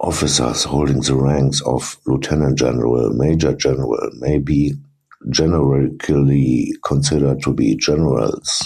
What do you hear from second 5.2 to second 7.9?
generically considered to be